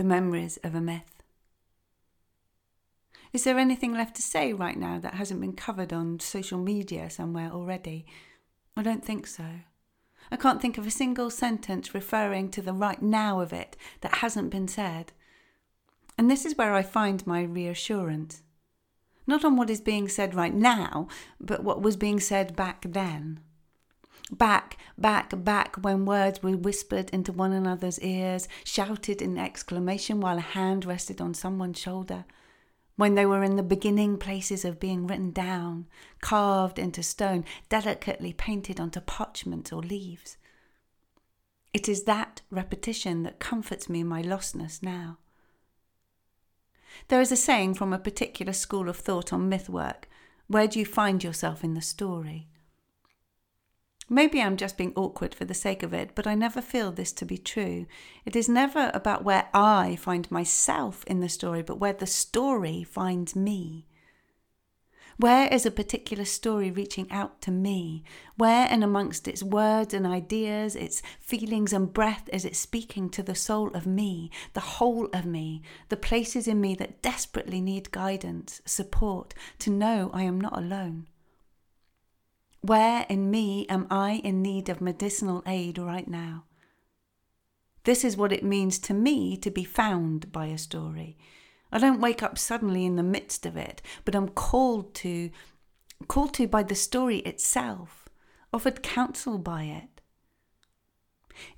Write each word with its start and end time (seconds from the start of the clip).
the 0.00 0.04
memories 0.04 0.56
of 0.64 0.74
a 0.74 0.80
myth. 0.80 1.22
Is 3.34 3.44
there 3.44 3.58
anything 3.58 3.92
left 3.92 4.16
to 4.16 4.22
say 4.22 4.54
right 4.54 4.78
now 4.78 4.98
that 4.98 5.12
hasn't 5.12 5.42
been 5.42 5.52
covered 5.52 5.92
on 5.92 6.20
social 6.20 6.56
media 6.56 7.10
somewhere 7.10 7.50
already? 7.50 8.06
I 8.74 8.82
don't 8.82 9.04
think 9.04 9.26
so. 9.26 9.44
I 10.30 10.36
can't 10.36 10.62
think 10.62 10.78
of 10.78 10.86
a 10.86 10.90
single 10.90 11.28
sentence 11.28 11.92
referring 11.92 12.50
to 12.52 12.62
the 12.62 12.72
right 12.72 13.02
now 13.02 13.40
of 13.40 13.52
it 13.52 13.76
that 14.00 14.14
hasn't 14.24 14.48
been 14.48 14.68
said. 14.68 15.12
And 16.16 16.30
this 16.30 16.46
is 16.46 16.56
where 16.56 16.72
I 16.72 16.80
find 16.80 17.26
my 17.26 17.42
reassurance. 17.42 18.40
Not 19.26 19.44
on 19.44 19.54
what 19.54 19.68
is 19.68 19.82
being 19.82 20.08
said 20.08 20.34
right 20.34 20.54
now, 20.54 21.08
but 21.38 21.62
what 21.62 21.82
was 21.82 21.98
being 21.98 22.20
said 22.20 22.56
back 22.56 22.86
then. 22.88 23.40
Back, 24.30 24.76
back, 24.96 25.32
back, 25.44 25.76
when 25.76 26.04
words 26.04 26.42
were 26.42 26.56
whispered 26.56 27.10
into 27.10 27.32
one 27.32 27.52
another's 27.52 28.00
ears, 28.00 28.48
shouted 28.64 29.20
in 29.20 29.38
exclamation 29.38 30.20
while 30.20 30.38
a 30.38 30.42
hand 30.42 30.84
rested 30.84 31.20
on 31.20 31.34
someone's 31.34 31.78
shoulder. 31.78 32.24
When 32.96 33.14
they 33.14 33.24
were 33.24 33.42
in 33.42 33.56
the 33.56 33.62
beginning 33.62 34.18
places 34.18 34.64
of 34.64 34.78
being 34.78 35.06
written 35.06 35.30
down, 35.30 35.86
carved 36.20 36.78
into 36.78 37.02
stone, 37.02 37.44
delicately 37.68 38.32
painted 38.32 38.78
onto 38.78 39.00
parchment 39.00 39.72
or 39.72 39.82
leaves. 39.82 40.36
It 41.72 41.88
is 41.88 42.04
that 42.04 42.42
repetition 42.50 43.22
that 43.22 43.38
comforts 43.38 43.88
me 43.88 44.00
in 44.00 44.06
my 44.06 44.22
lostness 44.22 44.82
now. 44.82 45.18
There 47.08 47.20
is 47.20 47.32
a 47.32 47.36
saying 47.36 47.74
from 47.74 47.92
a 47.92 47.98
particular 47.98 48.52
school 48.52 48.88
of 48.88 48.96
thought 48.96 49.32
on 49.32 49.48
myth 49.48 49.68
work 49.68 50.08
where 50.46 50.66
do 50.66 50.80
you 50.80 50.84
find 50.84 51.22
yourself 51.22 51.62
in 51.62 51.74
the 51.74 51.80
story? 51.80 52.49
Maybe 54.12 54.42
I'm 54.42 54.56
just 54.56 54.76
being 54.76 54.92
awkward 54.96 55.36
for 55.36 55.44
the 55.44 55.54
sake 55.54 55.84
of 55.84 55.94
it, 55.94 56.16
but 56.16 56.26
I 56.26 56.34
never 56.34 56.60
feel 56.60 56.90
this 56.90 57.12
to 57.12 57.24
be 57.24 57.38
true. 57.38 57.86
It 58.24 58.34
is 58.34 58.48
never 58.48 58.90
about 58.92 59.22
where 59.22 59.48
I 59.54 59.94
find 59.94 60.28
myself 60.32 61.04
in 61.06 61.20
the 61.20 61.28
story, 61.28 61.62
but 61.62 61.78
where 61.78 61.92
the 61.92 62.08
story 62.08 62.82
finds 62.82 63.36
me. 63.36 63.86
Where 65.16 65.46
is 65.46 65.64
a 65.64 65.70
particular 65.70 66.24
story 66.24 66.72
reaching 66.72 67.08
out 67.12 67.40
to 67.42 67.52
me? 67.52 68.02
Where, 68.36 68.66
and 68.68 68.82
amongst 68.82 69.28
its 69.28 69.44
words 69.44 69.94
and 69.94 70.04
ideas, 70.04 70.74
its 70.74 71.02
feelings 71.20 71.72
and 71.72 71.92
breath, 71.92 72.28
is 72.32 72.44
it 72.44 72.56
speaking 72.56 73.10
to 73.10 73.22
the 73.22 73.36
soul 73.36 73.68
of 73.74 73.86
me, 73.86 74.32
the 74.54 74.60
whole 74.60 75.06
of 75.12 75.24
me, 75.24 75.62
the 75.88 75.96
places 75.96 76.48
in 76.48 76.60
me 76.60 76.74
that 76.76 77.00
desperately 77.00 77.60
need 77.60 77.92
guidance, 77.92 78.60
support, 78.64 79.34
to 79.60 79.70
know 79.70 80.10
I 80.12 80.24
am 80.24 80.40
not 80.40 80.58
alone? 80.58 81.06
Where 82.62 83.06
in 83.08 83.30
me 83.30 83.66
am 83.68 83.86
I 83.90 84.20
in 84.22 84.42
need 84.42 84.68
of 84.68 84.80
medicinal 84.80 85.42
aid 85.46 85.78
right 85.78 86.06
now? 86.06 86.44
This 87.84 88.04
is 88.04 88.16
what 88.16 88.32
it 88.32 88.44
means 88.44 88.78
to 88.80 88.94
me 88.94 89.36
to 89.38 89.50
be 89.50 89.64
found 89.64 90.30
by 90.30 90.46
a 90.46 90.58
story. 90.58 91.16
I 91.72 91.78
don't 91.78 92.00
wake 92.00 92.22
up 92.22 92.36
suddenly 92.36 92.84
in 92.84 92.96
the 92.96 93.02
midst 93.02 93.46
of 93.46 93.56
it, 93.56 93.80
but 94.04 94.14
I'm 94.14 94.28
called 94.28 94.94
to 94.96 95.30
called 96.08 96.34
to 96.34 96.48
by 96.48 96.62
the 96.62 96.74
story 96.74 97.18
itself, 97.18 98.08
offered 98.52 98.82
counsel 98.82 99.38
by 99.38 99.64
it. 99.64 100.00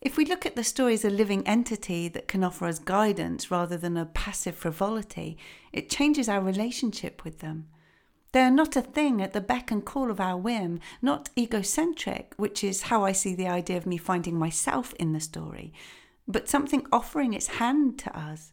If 0.00 0.16
we 0.16 0.24
look 0.24 0.46
at 0.46 0.56
the 0.56 0.64
story 0.64 0.94
as 0.94 1.04
a 1.04 1.10
living 1.10 1.46
entity 1.46 2.08
that 2.08 2.28
can 2.28 2.42
offer 2.42 2.66
us 2.66 2.78
guidance 2.78 3.50
rather 3.50 3.76
than 3.76 3.96
a 3.96 4.06
passive 4.06 4.54
frivolity, 4.56 5.38
it 5.72 5.90
changes 5.90 6.28
our 6.28 6.40
relationship 6.40 7.24
with 7.24 7.40
them. 7.40 7.68
They 8.32 8.42
are 8.42 8.50
not 8.50 8.76
a 8.76 8.82
thing 8.82 9.22
at 9.22 9.32
the 9.32 9.40
beck 9.40 9.70
and 9.70 9.84
call 9.84 10.10
of 10.10 10.20
our 10.20 10.36
whim, 10.36 10.80
not 11.00 11.30
egocentric, 11.36 12.34
which 12.36 12.62
is 12.62 12.82
how 12.82 13.04
I 13.04 13.12
see 13.12 13.34
the 13.34 13.48
idea 13.48 13.76
of 13.76 13.86
me 13.86 13.96
finding 13.96 14.38
myself 14.38 14.92
in 14.98 15.12
the 15.12 15.20
story, 15.20 15.72
but 16.26 16.48
something 16.48 16.86
offering 16.92 17.32
its 17.32 17.46
hand 17.46 17.98
to 18.00 18.18
us. 18.18 18.52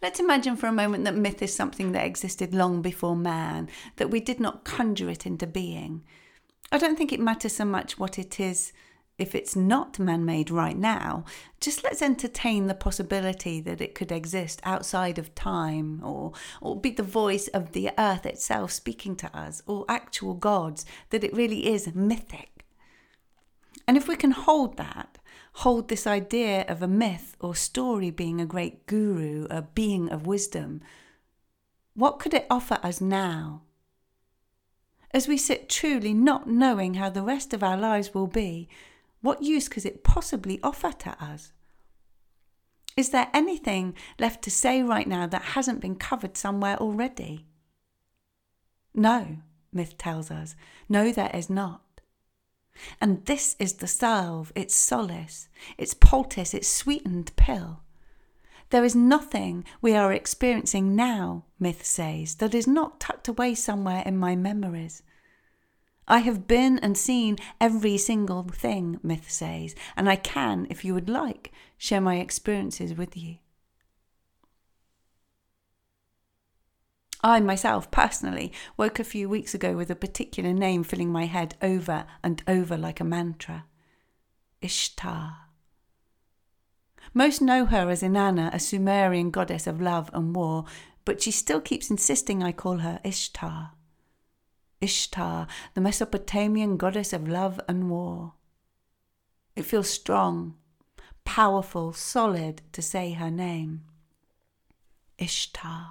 Let's 0.00 0.20
imagine 0.20 0.56
for 0.56 0.66
a 0.66 0.72
moment 0.72 1.04
that 1.04 1.16
myth 1.16 1.40
is 1.42 1.54
something 1.54 1.92
that 1.92 2.06
existed 2.06 2.54
long 2.54 2.82
before 2.82 3.16
man, 3.16 3.68
that 3.96 4.10
we 4.10 4.20
did 4.20 4.38
not 4.38 4.64
conjure 4.64 5.08
it 5.08 5.26
into 5.26 5.46
being. 5.46 6.04
I 6.70 6.78
don't 6.78 6.96
think 6.96 7.12
it 7.12 7.20
matters 7.20 7.56
so 7.56 7.64
much 7.64 7.98
what 7.98 8.18
it 8.18 8.38
is 8.38 8.72
if 9.16 9.34
it's 9.34 9.54
not 9.54 9.98
man 9.98 10.24
made 10.24 10.50
right 10.50 10.76
now, 10.76 11.24
just 11.60 11.84
let's 11.84 12.02
entertain 12.02 12.66
the 12.66 12.74
possibility 12.74 13.60
that 13.60 13.80
it 13.80 13.94
could 13.94 14.10
exist 14.10 14.60
outside 14.64 15.18
of 15.18 15.34
time 15.34 16.00
or, 16.02 16.32
or 16.60 16.80
be 16.80 16.90
the 16.90 17.02
voice 17.02 17.46
of 17.48 17.72
the 17.72 17.90
earth 17.96 18.26
itself 18.26 18.72
speaking 18.72 19.14
to 19.14 19.36
us 19.36 19.62
or 19.66 19.84
actual 19.88 20.34
gods, 20.34 20.84
that 21.10 21.22
it 21.22 21.32
really 21.32 21.72
is 21.72 21.94
mythic. 21.94 22.64
And 23.86 23.96
if 23.96 24.08
we 24.08 24.16
can 24.16 24.32
hold 24.32 24.76
that, 24.78 25.18
hold 25.54 25.88
this 25.88 26.06
idea 26.06 26.64
of 26.66 26.82
a 26.82 26.88
myth 26.88 27.36
or 27.38 27.54
story 27.54 28.10
being 28.10 28.40
a 28.40 28.46
great 28.46 28.86
guru, 28.86 29.46
a 29.48 29.62
being 29.62 30.10
of 30.10 30.26
wisdom, 30.26 30.80
what 31.94 32.18
could 32.18 32.34
it 32.34 32.46
offer 32.50 32.78
us 32.82 33.00
now? 33.00 33.62
As 35.12 35.28
we 35.28 35.36
sit 35.36 35.68
truly 35.68 36.12
not 36.12 36.48
knowing 36.48 36.94
how 36.94 37.08
the 37.08 37.22
rest 37.22 37.54
of 37.54 37.62
our 37.62 37.76
lives 37.76 38.12
will 38.12 38.26
be, 38.26 38.68
what 39.24 39.42
use 39.42 39.68
could 39.68 39.86
it 39.86 40.04
possibly 40.04 40.60
offer 40.62 40.92
to 40.92 41.24
us? 41.24 41.54
Is 42.94 43.08
there 43.08 43.30
anything 43.32 43.94
left 44.18 44.44
to 44.44 44.50
say 44.50 44.82
right 44.82 45.06
now 45.06 45.26
that 45.26 45.54
hasn't 45.56 45.80
been 45.80 45.96
covered 45.96 46.36
somewhere 46.36 46.76
already? 46.76 47.46
No, 48.94 49.38
myth 49.72 49.96
tells 49.96 50.30
us. 50.30 50.54
No, 50.90 51.10
there 51.10 51.30
is 51.32 51.48
not. 51.48 51.80
And 53.00 53.24
this 53.24 53.56
is 53.58 53.74
the 53.74 53.86
salve, 53.86 54.52
its 54.54 54.74
solace, 54.74 55.48
its 55.78 55.94
poultice, 55.94 56.52
its 56.52 56.68
sweetened 56.68 57.34
pill. 57.34 57.80
There 58.68 58.84
is 58.84 58.94
nothing 58.94 59.64
we 59.80 59.94
are 59.94 60.12
experiencing 60.12 60.94
now, 60.94 61.46
myth 61.58 61.86
says, 61.86 62.34
that 62.36 62.54
is 62.54 62.66
not 62.66 63.00
tucked 63.00 63.28
away 63.28 63.54
somewhere 63.54 64.02
in 64.04 64.18
my 64.18 64.36
memories. 64.36 65.02
I 66.06 66.18
have 66.18 66.46
been 66.46 66.78
and 66.80 66.96
seen 66.98 67.38
every 67.60 67.96
single 67.96 68.42
thing, 68.44 69.00
myth 69.02 69.30
says, 69.30 69.74
and 69.96 70.08
I 70.08 70.16
can, 70.16 70.66
if 70.68 70.84
you 70.84 70.94
would 70.94 71.08
like, 71.08 71.52
share 71.78 72.00
my 72.00 72.16
experiences 72.16 72.94
with 72.94 73.16
you. 73.16 73.36
I 77.22 77.40
myself, 77.40 77.90
personally, 77.90 78.52
woke 78.76 78.98
a 78.98 79.04
few 79.04 79.30
weeks 79.30 79.54
ago 79.54 79.76
with 79.76 79.90
a 79.90 79.96
particular 79.96 80.52
name 80.52 80.84
filling 80.84 81.10
my 81.10 81.24
head 81.24 81.54
over 81.62 82.04
and 82.22 82.42
over 82.46 82.76
like 82.76 83.00
a 83.00 83.04
mantra 83.04 83.64
Ishtar. 84.60 85.36
Most 87.14 87.40
know 87.40 87.64
her 87.64 87.88
as 87.88 88.02
Inanna, 88.02 88.52
a 88.52 88.58
Sumerian 88.58 89.30
goddess 89.30 89.66
of 89.66 89.80
love 89.80 90.10
and 90.12 90.36
war, 90.36 90.66
but 91.06 91.22
she 91.22 91.30
still 91.30 91.60
keeps 91.60 91.90
insisting 91.90 92.42
I 92.42 92.52
call 92.52 92.78
her 92.78 93.00
Ishtar. 93.04 93.72
Ishtar, 94.84 95.46
the 95.72 95.80
Mesopotamian 95.80 96.76
goddess 96.76 97.14
of 97.14 97.26
love 97.26 97.58
and 97.66 97.88
war. 97.88 98.34
It 99.56 99.64
feels 99.64 99.88
strong, 99.88 100.56
powerful, 101.24 101.94
solid 101.94 102.60
to 102.72 102.82
say 102.82 103.12
her 103.12 103.30
name. 103.30 103.84
Ishtar. 105.18 105.86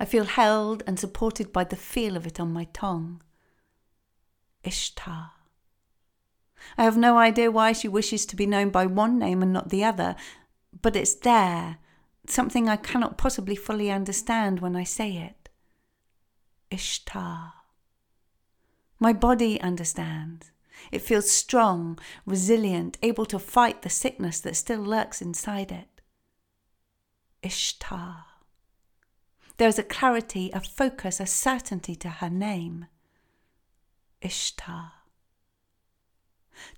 I 0.00 0.04
feel 0.04 0.24
held 0.24 0.82
and 0.88 0.98
supported 0.98 1.52
by 1.52 1.64
the 1.64 1.76
feel 1.76 2.16
of 2.16 2.26
it 2.26 2.40
on 2.40 2.52
my 2.52 2.64
tongue. 2.72 3.22
Ishtar. 4.64 5.30
I 6.76 6.82
have 6.82 6.96
no 6.96 7.16
idea 7.16 7.52
why 7.52 7.72
she 7.72 7.86
wishes 7.86 8.26
to 8.26 8.36
be 8.36 8.44
known 8.44 8.70
by 8.70 8.86
one 8.86 9.20
name 9.20 9.40
and 9.40 9.52
not 9.52 9.68
the 9.68 9.84
other, 9.84 10.16
but 10.82 10.96
it's 10.96 11.14
there, 11.14 11.78
something 12.26 12.68
I 12.68 12.76
cannot 12.76 13.18
possibly 13.18 13.54
fully 13.54 13.88
understand 13.88 14.58
when 14.58 14.74
I 14.74 14.82
say 14.82 15.16
it. 15.16 15.48
Ishtar. 16.72 17.52
My 19.00 19.12
body 19.12 19.60
understands. 19.60 20.50
It 20.90 21.02
feels 21.02 21.30
strong, 21.30 21.98
resilient, 22.26 22.98
able 23.02 23.26
to 23.26 23.38
fight 23.38 23.82
the 23.82 23.90
sickness 23.90 24.40
that 24.40 24.56
still 24.56 24.80
lurks 24.80 25.20
inside 25.22 25.70
it. 25.70 26.00
Ishtar. 27.42 28.24
There 29.56 29.68
is 29.68 29.78
a 29.78 29.82
clarity, 29.82 30.50
a 30.52 30.60
focus, 30.60 31.20
a 31.20 31.26
certainty 31.26 31.94
to 31.96 32.08
her 32.08 32.30
name. 32.30 32.86
Ishtar. 34.20 34.92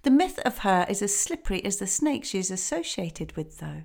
The 0.03 0.11
myth 0.11 0.39
of 0.41 0.59
her 0.59 0.87
is 0.89 1.00
as 1.00 1.17
slippery 1.17 1.65
as 1.65 1.79
the 1.79 1.87
snake 1.87 2.25
she 2.25 2.39
is 2.39 2.50
associated 2.50 3.37
with, 3.37 3.59
though. 3.59 3.83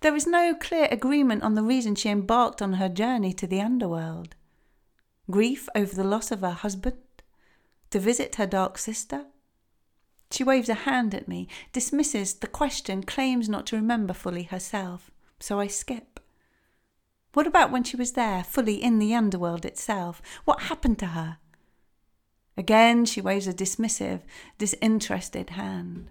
There 0.00 0.14
is 0.14 0.26
no 0.26 0.54
clear 0.54 0.88
agreement 0.90 1.42
on 1.42 1.54
the 1.54 1.62
reason 1.62 1.94
she 1.94 2.10
embarked 2.10 2.60
on 2.60 2.74
her 2.74 2.88
journey 2.88 3.32
to 3.34 3.46
the 3.46 3.60
underworld. 3.60 4.34
Grief 5.30 5.68
over 5.74 5.94
the 5.94 6.04
loss 6.04 6.30
of 6.30 6.40
her 6.40 6.50
husband, 6.50 6.96
to 7.96 8.00
visit 8.00 8.34
her 8.34 8.46
dark 8.46 8.76
sister? 8.76 9.24
She 10.30 10.44
waves 10.44 10.68
a 10.68 10.74
hand 10.74 11.14
at 11.14 11.28
me, 11.28 11.48
dismisses 11.72 12.34
the 12.34 12.46
question, 12.46 13.02
claims 13.02 13.48
not 13.48 13.64
to 13.68 13.76
remember 13.76 14.12
fully 14.12 14.42
herself, 14.42 15.10
so 15.40 15.58
I 15.58 15.66
skip. 15.66 16.20
What 17.32 17.46
about 17.46 17.70
when 17.70 17.84
she 17.84 17.96
was 17.96 18.12
there, 18.12 18.44
fully 18.44 18.74
in 18.74 18.98
the 18.98 19.14
underworld 19.14 19.64
itself? 19.64 20.20
What 20.44 20.64
happened 20.64 20.98
to 20.98 21.06
her? 21.06 21.38
Again, 22.54 23.06
she 23.06 23.22
waves 23.22 23.46
a 23.46 23.54
dismissive, 23.54 24.20
disinterested 24.58 25.50
hand. 25.50 26.08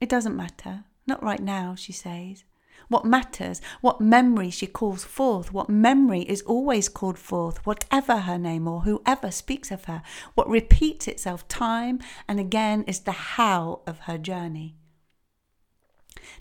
It 0.00 0.08
doesn't 0.08 0.36
matter. 0.36 0.84
Not 1.04 1.20
right 1.20 1.42
now, 1.42 1.74
she 1.74 1.92
says. 1.92 2.44
What 2.88 3.04
matters, 3.04 3.60
what 3.80 4.00
memory 4.00 4.50
she 4.50 4.66
calls 4.66 5.04
forth, 5.04 5.52
what 5.52 5.68
memory 5.68 6.22
is 6.22 6.42
always 6.42 6.88
called 6.88 7.18
forth, 7.18 7.64
whatever 7.66 8.18
her 8.18 8.38
name 8.38 8.68
or 8.68 8.82
whoever 8.82 9.30
speaks 9.30 9.70
of 9.70 9.86
her, 9.86 10.02
what 10.34 10.48
repeats 10.48 11.08
itself 11.08 11.48
time 11.48 12.00
and 12.28 12.38
again 12.38 12.84
is 12.84 13.00
the 13.00 13.12
how 13.12 13.80
of 13.86 14.00
her 14.00 14.18
journey. 14.18 14.76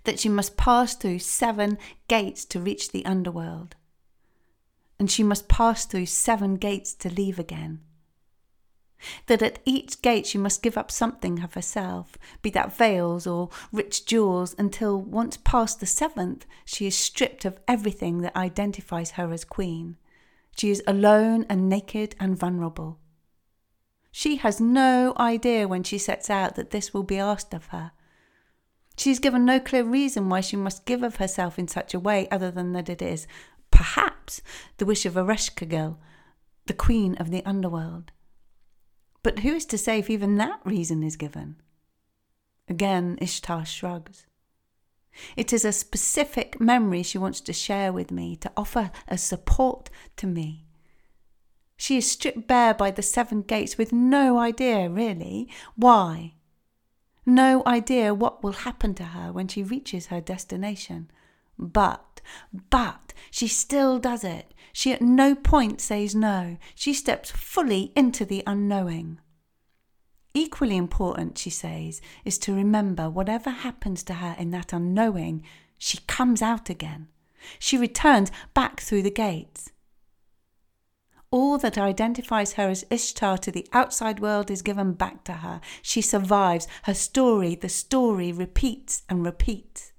That 0.03 0.19
she 0.19 0.29
must 0.29 0.57
pass 0.57 0.95
through 0.95 1.19
seven 1.19 1.77
gates 2.07 2.45
to 2.45 2.59
reach 2.59 2.91
the 2.91 3.05
underworld, 3.05 3.75
and 4.99 5.09
she 5.09 5.23
must 5.23 5.47
pass 5.47 5.85
through 5.85 6.07
seven 6.07 6.55
gates 6.55 6.93
to 6.95 7.09
leave 7.09 7.39
again 7.39 7.81
that 9.27 9.41
at 9.41 9.59
each 9.65 10.01
gate 10.01 10.25
she 10.25 10.37
must 10.37 10.63
give 10.63 10.77
up 10.77 10.91
something 10.91 11.41
of 11.43 11.53
herself, 11.53 12.17
be 12.41 12.49
that 12.51 12.75
veils 12.75 13.27
or 13.27 13.49
rich 13.71 14.05
jewels, 14.05 14.55
until 14.57 15.01
once 15.01 15.37
past 15.37 15.79
the 15.79 15.85
seventh, 15.85 16.45
she 16.65 16.87
is 16.87 16.97
stripped 16.97 17.45
of 17.45 17.59
everything 17.67 18.19
that 18.19 18.35
identifies 18.35 19.11
her 19.11 19.31
as 19.31 19.43
queen. 19.45 19.97
She 20.57 20.71
is 20.71 20.83
alone 20.87 21.45
and 21.49 21.69
naked 21.69 22.15
and 22.19 22.37
vulnerable. 22.37 22.99
She 24.11 24.37
has 24.37 24.61
no 24.61 25.13
idea 25.17 25.67
when 25.67 25.83
she 25.83 25.97
sets 25.97 26.29
out 26.29 26.55
that 26.55 26.71
this 26.71 26.93
will 26.93 27.03
be 27.03 27.19
asked 27.19 27.53
of 27.53 27.67
her. 27.67 27.91
She 28.97 29.11
is 29.11 29.19
given 29.19 29.43
no 29.43 29.59
clear 29.59 29.83
reason 29.83 30.29
why 30.29 30.39
she 30.39 30.55
must 30.55 30.85
give 30.85 31.03
of 31.03 31.17
herself 31.17 31.59
in 31.59 31.67
such 31.67 31.93
a 31.93 31.99
way 31.99 32.29
other 32.29 32.49
than 32.49 32.71
that 32.71 32.87
it 32.87 33.01
is, 33.01 33.27
perhaps, 33.71 34.41
the 34.77 34.85
wish 34.85 35.05
of 35.05 35.15
Ereshkigal, 35.15 35.97
the 36.67 36.73
queen 36.73 37.15
of 37.15 37.29
the 37.29 37.45
underworld. 37.45 38.13
But 39.25 39.39
who 39.39 39.55
is 39.55 39.65
to 39.65 39.77
say 39.79 39.97
if 39.97 40.09
even 40.11 40.35
that 40.35 40.59
reason 40.63 41.01
is 41.01 41.15
given? 41.15 41.55
Again, 42.69 43.17
Ishtar 43.19 43.65
shrugs. 43.65 44.27
It 45.35 45.51
is 45.51 45.65
a 45.65 45.71
specific 45.71 46.61
memory 46.61 47.01
she 47.01 47.17
wants 47.17 47.41
to 47.41 47.51
share 47.51 47.91
with 47.91 48.11
me, 48.11 48.35
to 48.35 48.51
offer 48.55 48.91
as 49.07 49.23
support 49.23 49.89
to 50.17 50.27
me. 50.27 50.67
She 51.75 51.97
is 51.97 52.11
stripped 52.11 52.47
bare 52.47 52.75
by 52.75 52.91
the 52.91 53.01
seven 53.01 53.41
gates 53.41 53.79
with 53.79 53.91
no 53.91 54.37
idea, 54.37 54.87
really, 54.89 55.49
why. 55.75 56.35
No 57.25 57.63
idea 57.65 58.13
what 58.13 58.43
will 58.43 58.51
happen 58.51 58.93
to 58.93 59.05
her 59.05 59.33
when 59.33 59.47
she 59.47 59.63
reaches 59.63 60.05
her 60.07 60.21
destination. 60.21 61.09
But, 61.57 62.04
but, 62.69 63.13
she 63.31 63.47
still 63.47 63.99
does 63.99 64.23
it. 64.23 64.53
She 64.73 64.91
at 64.91 65.01
no 65.01 65.35
point 65.35 65.79
says 65.79 66.13
no. 66.13 66.57
She 66.75 66.93
steps 66.93 67.31
fully 67.31 67.91
into 67.95 68.25
the 68.25 68.43
unknowing. 68.45 69.19
Equally 70.33 70.75
important, 70.75 71.37
she 71.37 71.49
says, 71.49 72.01
is 72.25 72.37
to 72.39 72.53
remember 72.53 73.09
whatever 73.09 73.49
happens 73.49 74.03
to 74.03 74.15
her 74.15 74.35
in 74.37 74.51
that 74.51 74.73
unknowing, 74.73 75.43
she 75.77 75.99
comes 76.07 76.41
out 76.41 76.69
again. 76.69 77.07
She 77.57 77.77
returns 77.77 78.31
back 78.53 78.81
through 78.81 79.03
the 79.03 79.11
gates. 79.11 79.71
All 81.31 81.57
that 81.59 81.77
identifies 81.77 82.53
her 82.53 82.69
as 82.69 82.85
Ishtar 82.89 83.37
to 83.39 83.51
the 83.51 83.67
outside 83.73 84.19
world 84.19 84.51
is 84.51 84.61
given 84.61 84.93
back 84.93 85.23
to 85.25 85.33
her. 85.33 85.61
She 85.81 86.01
survives. 86.01 86.67
Her 86.83 86.93
story, 86.93 87.55
the 87.55 87.69
story, 87.69 88.31
repeats 88.31 89.03
and 89.09 89.25
repeats. 89.25 89.91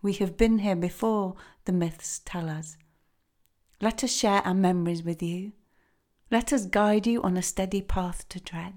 We 0.00 0.12
have 0.14 0.36
been 0.36 0.58
here 0.58 0.76
before, 0.76 1.34
the 1.64 1.72
myths 1.72 2.20
tell 2.24 2.48
us. 2.48 2.76
Let 3.80 4.02
us 4.04 4.12
share 4.12 4.42
our 4.46 4.54
memories 4.54 5.02
with 5.02 5.22
you. 5.22 5.52
Let 6.30 6.52
us 6.52 6.66
guide 6.66 7.06
you 7.06 7.22
on 7.22 7.36
a 7.36 7.42
steady 7.42 7.82
path 7.82 8.28
to 8.28 8.40
tread. 8.40 8.74